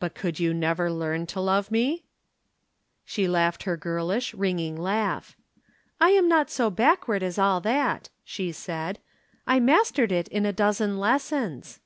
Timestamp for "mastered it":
9.60-10.26